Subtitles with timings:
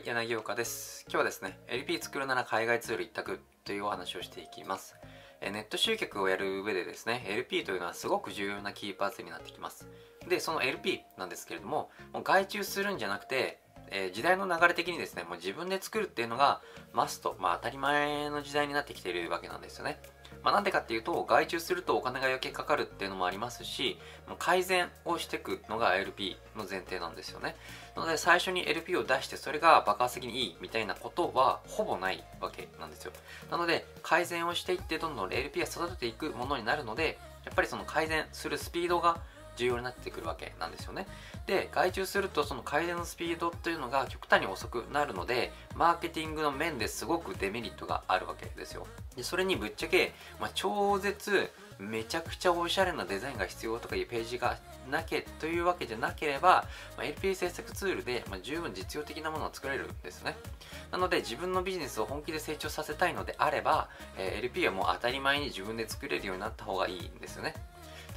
[0.00, 1.04] はい、柳岡です。
[1.08, 4.96] 今日はですね、LP 作るなら海外ツール一択というお話をしていきます。
[5.42, 9.86] えネット集客をやる上でですね、LP というのはすごく重要なキーパーツになってきます。
[10.26, 13.60] で、その LP なんですけれども、もう外注するんじゃなくて、
[13.90, 16.62] えー時代の流れ的にですね、もう自分で作るっていうのが
[16.94, 20.00] マスト、まあ当たり前の時代になってきているわけなんですよね。
[20.42, 23.98] まあ、なんでかっていうと、外注するとお金が余計かかるっていうのもありますし、
[24.38, 27.56] 改善をしていくのが LP の前提なんですよね。
[27.96, 33.12] なので最初に LP を出してそれが爆発的にいいみたいなことはほぼないわけなんですよ。
[33.50, 39.18] なので改善をしていってどんどん LP が育てていくものになるので、やっぱりその改善するスピードが
[39.56, 41.06] 重要になってくるわけなんですよね。
[41.46, 48.86] で、外注するとその改善のスピードというのが極端に遅くなるので、マーケティングの面ですごくデメリットがあるわけですよ。
[49.16, 51.50] で、それにぶっちゃけ、まあ、超絶
[51.80, 54.58] めちゃくちゃおしゃれなデザインが必要とかいうページが
[54.90, 60.36] なけというわけじゃなければ、まあ、LP 制作ツールで、まあ、十分実用的なものを作れるんですね。
[60.90, 67.54] なので自分のビジネスを本気で成長させたいのであれば、えー LP はもう当たり前に自分で作れるようになった方がいいんですよね。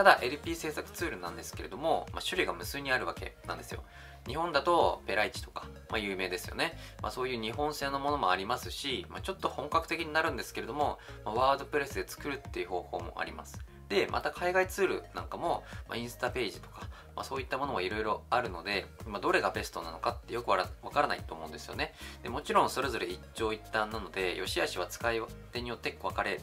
[0.00, 3.84] ただ LP 制作ツールなんですけれども、まあ、種類が無数にあるわけなんですよ。
[4.26, 6.78] 日本だとペライチとか、まあ、有名ですよね。
[7.02, 13.60] まあ、そういう日本製のものもありますし、まあ、ちょっと本格的になるんですけれども、ま、ワードプレスで作るっていう方法もあります。
[13.90, 21.92] で、また海外ツールなんかも、ま、インスタページとか、ま、そういったものもいろいろあるので、ま、どれがベストなのかってよくわからないと思うんですよね。
[22.22, 25.20] でもちろんそれぞれ一長一短なので、良し悪しは使い
[25.52, 26.40] 手によって分かれ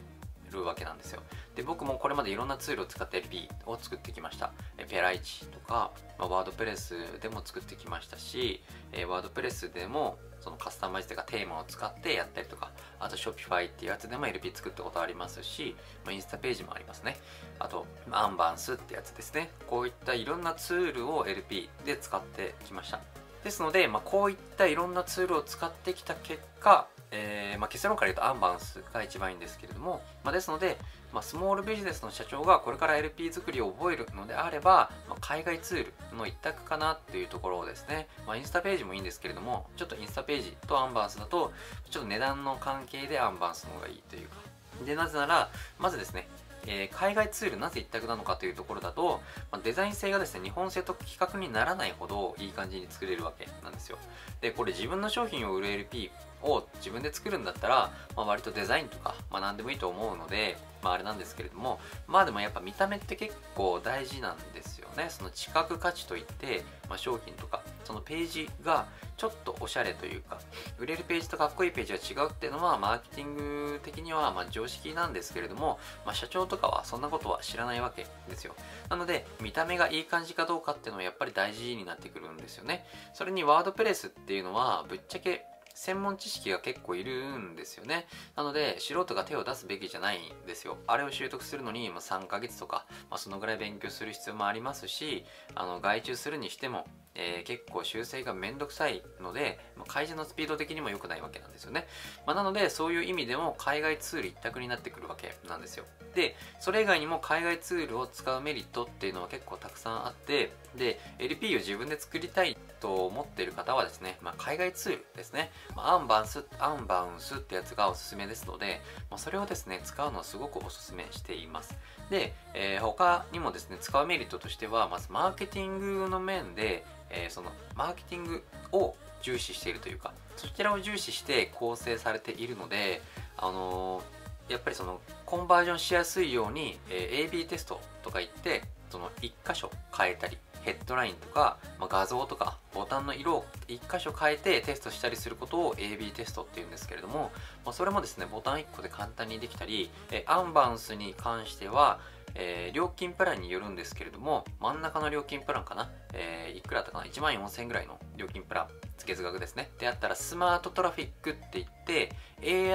[0.50, 1.22] るわけなんですよ。
[1.54, 4.52] で、僕もこれまでいろんなツールを使って LP を作ってきました。
[4.76, 17.16] えペライチとか、まあ、ワードプレスでも作ってきましたし、えワードプレスでもそのカスタマイズというかテーマを使ってやったりとか、あと Shopify っていうやつでも LP 作ったことありますし、まあ、インスタページもありますね。
[17.58, 19.50] あと、アンバンスってやつですね。
[19.66, 23.00] こういったいろんなツールを LP で使ってきました。
[23.44, 30.76] ですので、まあ、こういったいろんなツールを使ってきた結果、えーまあ、結論から言うとアンバンスが一番いいんですけれども、まあ、ですので、
[31.12, 41.52] まあ、スモールビジネスの社長がこれから LP 作りを覚えるのであれば、まあ、海外ツールの一択かなっていうところをですね、まあ、インスタページもいいんですけれどもちょっとインスタページとアンバンスだと
[41.90, 44.36] ちょっと値段の関係でアンバンスの方がいいというか。
[44.84, 46.28] でなぜならまずですね
[46.66, 49.20] えー海外ツールなぜ一択なのかというところだと、
[49.50, 53.98] まあデザイン性がですね日本製と比較にならないほどいい感じに作れるわけなんですよ。
[54.40, 56.10] でこれ自分の商品を売る LP
[56.42, 65.06] を自分で作るんだったら、まあ、割とデザインとか、まあ、何でもいいと思うので、まあ、あれなんですけれどもまあでもやっぱ見た目って結構大事なんですよね。
[65.10, 70.38] その知覚価値といって、まあ、商品とかそのページがちょっとおしゃれというか
[70.78, 78.54] 売れるページとかっこいいページが違うっていうのはマーケティング的にはまあ常識なんですけれども、まあ、社長とかはそんなことは知らないわけですよ。
[78.88, 82.86] なので見た目がいい感じかどうかっていうのはやっぱり大事になってくるんですよね。
[83.14, 85.44] それにワードプレスっていうのはぶっちゃけ
[85.78, 88.08] 専門知識が結構いるんですよね。
[88.34, 90.76] なので、素人が手を出すべきじゃないんですよ。
[90.88, 95.24] あれを習得するのに、ま、3ヶ月とか、まあ、そのぐらい勉強する必要もありますし、
[95.54, 96.84] あの、外注するにしても、
[97.18, 101.86] えー結構修正がめんどくさいので、まあ、改善のスピード的にも良くないわけなんですよね。
[102.26, 105.84] まあ、なので、そういう意味でも海外ツール一択になってくるわけなんですよ。
[106.14, 118.80] で、それ以外にも海外ツールを使うメリットっていうのは結構たくさんあって、で、LP を自分で作りたいと思っている方はですね、まあ、海外ツールですね、まあ、アンバンス、アンバウンスってやつがおすすめですので、
[119.10, 121.76] まあ、それをですね、使うのをすごくおすすめしています。
[122.10, 133.02] で、えー他にもですね、使うメリットとしては、まずマーケティングの面で、えーそのマーケティングを重視しているというか、そちらを重視して構成されているので、
[133.36, 147.30] あのーやっぱりそのコンバージョンしやすいように、えー AB テストとか言ってその1箇所変えたりヘッドラインとか、まあ、画像とかボタンの色を1箇所変えてテストしたりすることを AB テストっていうんですけれども、
[147.64, 152.00] まあ、それもですねボタン1個で簡単にできたり、えーアンバウンスに関しては
[152.34, 158.68] えー料金プランによるんですけれども真ん中の料金プランかな、えーくらだったかな？1万4000円ぐらいの料金プラン
[159.04, 159.70] 月額ですね。
[159.78, 162.12] であったらスマートトラフィックって言って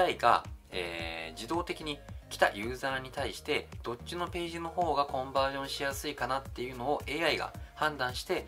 [0.01, 1.97] AI が、えー自動的に
[2.29, 8.45] 来たユーザーに対してどっちのページの方がコンバージョンしやすいかなっていうのを AI が判断して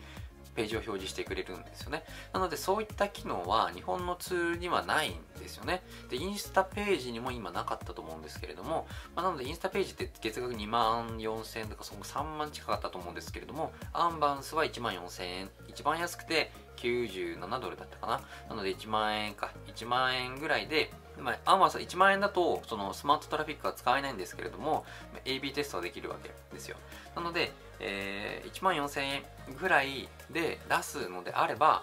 [0.56, 2.02] ページを表示してくれるんですよね。
[2.32, 5.82] なのでそういった機能は日本のツールにはないんですよね。
[6.08, 15.50] でインスタページにも今なかったと思うんですけれども、まあ、なのでインスタページって月額2万4000円とかその3万近かったと思うんですけれどもアンバンスは1万4000円。
[15.68, 18.20] 一番安くて97ドルだったかな。
[18.48, 19.50] なので1万円か。
[19.66, 24.84] 1万円ぐらいでまあ、アンバウンス1万円だとそのスマートトラフィックは使えないんですけれども
[25.24, 26.76] AB テストはできるわけですよ。
[27.14, 29.22] なので、えー1万4000円
[29.58, 31.82] ぐらいで出すのであれば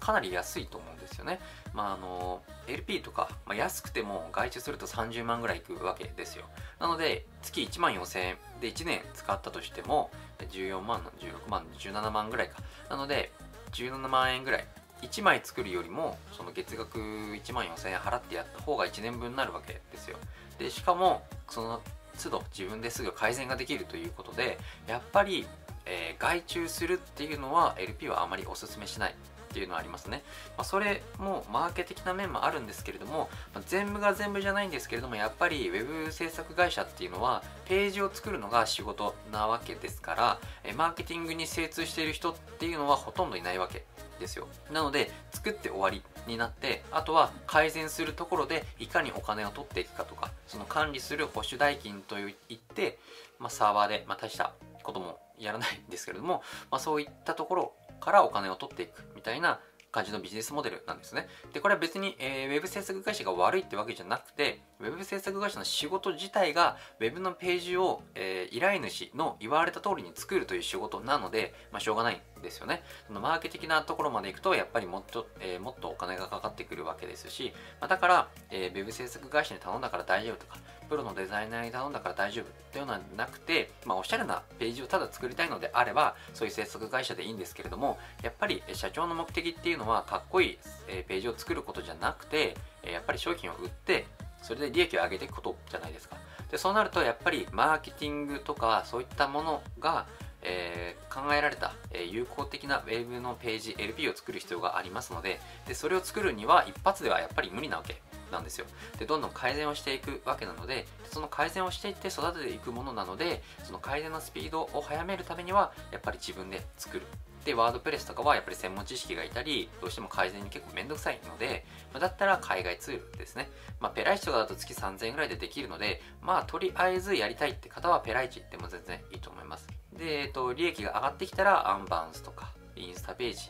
[0.00, 1.38] かなり安いと思うんですよね。
[1.74, 6.44] まああの LP とか、まあ、安くても外注すると30万ぐらいいくわけですよ。
[6.78, 12.62] なので月1万4000円で1年使ったとしても14万、16万、17万ぐらいか。
[12.88, 13.30] なので
[13.72, 14.66] 17万円ぐらい
[15.02, 20.16] 1枚作るよりもその月額1万4000円払ってやった方が1年分になるわけですよ
[20.58, 21.80] でしかもその
[22.22, 25.46] 都度自分ですぐ改善ができるということでやっぱり、
[25.86, 29.14] えー、外注するっていうのは LP はあまりおすすめしない
[29.50, 30.22] っていうのはありますね、
[30.56, 43.84] まあ、それもマーケ的な面もあるんですけれども、まあ、全部が全部じゃないんですけれどもやっぱり Web 制作会社っていうのはページを作るのが仕事なわけですからえマーケティングに精通している人っていうのはほとんどいないわけ
[44.20, 44.46] ですよ。
[44.72, 52.98] なので作って終わりになってあとは改善するところでいかにお金を取っていくかとかその管理する保守代金といって、
[53.38, 54.52] まあ、サーバーで、まあ、大した
[54.82, 59.60] こともやらないんですけれども、まあ、そういったところからお金を取っていくみたいな
[59.92, 61.28] 感じのビジネスモデルなんですね。
[61.52, 72.82] で、これは別に、えー、ウェブ制作会社が悪いってわけじゃなくて、ウェブ制作会社の仕事自体が、ウェブのページを、えー、依頼主の言われた通りに作るという仕事なので、まあ、しょうがないんですよね。
[73.06, 80.58] そのマーケ的なところまで行くと、やっぱりもっと、えー、もっとお金がかかってくるわけですし、まあ、だから、えー、ウェブ制作会社に頼んだから大丈夫とか、
[80.90, 90.58] プロのデザイナーに頼んだから大丈夫っていうのはなくて、まあ、おしゃれなページをただ作りたいのであれば、そういう制作会社でいいんですけれども、やっぱり社長の目的っていうのは、かっこいい
[91.06, 94.06] ページを作ることじゃなくて、やっぱり商品を売って
[94.42, 96.16] それで利益を上げていくことじゃないですか。
[96.50, 100.06] でそうなるとやっぱりマーケティングとかそういったものが、
[100.42, 105.38] えー、考えられた、えー、有効的な Web のページ LP を作る必要がありますので
[105.68, 108.02] でそれを作るには一発ではやっぱり無理なわけ。
[108.30, 108.66] なんですよ
[108.98, 117.06] でどんどん改善をしていくわけなのでその改善をしていって育てていくものなのでその改善のスピードを速めるためにはやっぱり自分で作る
[117.44, 123.50] で、ワードプレスとかはやっぱり専門知識がいたり、どうしても改善に結構めんどくさいので、ま、だったら海外ツールですね。
[123.80, 129.66] まあ、ペライチとかだと月3000円ぐらいでできるので、まあ、とりあえずやりたいって方はペライチ行っても全然いいと思います。
[129.96, 133.48] で、えっと、利益が上がってきたらアンバウンスとか、インスタページ、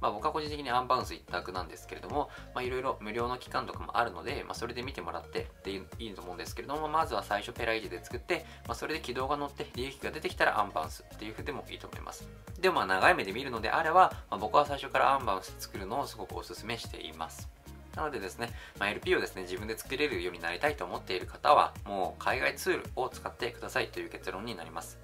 [0.00, 12.28] まあ、僕は個人的にアンバウンス一択なんですけれども、まあ、いろいろ無料の期間とかもあるので、まあ、それで見てもらってでいいと思うんですけれども、まずは最初ペライチで作って、まあ、それで軌道が乗って利益が出てきたらアンバウンスっていう風でもいいと思います。
[12.60, 17.48] でも長い目で見るのであれば、まあ、僕は最初からアンバウンス作るのをすごくお勧めしています。
[17.96, 24.98] なのでですね、まあ、LP をですね、自分で作れるようになりたいと思っている方は、もう海外ツールを使ってくださいという結論になります。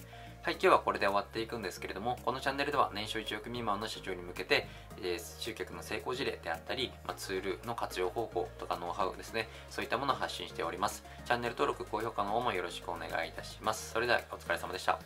[0.44, 4.67] はい、今日はこれで終わっていくんですけれども、このチャンネルでは年商1億未満の社長に向けて、
[5.00, 11.05] えー、集客の成功事例であったり、まあ、ツールの活用方法とかノウハウですね、そういったものを発信しております。
[11.25, 13.93] チャンネル登録、高評価の方もよろしくお願いいたします。
[13.93, 14.99] それではお疲れ様でした。